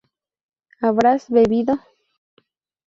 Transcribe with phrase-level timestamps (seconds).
[0.81, 1.75] ¿habrás bebido?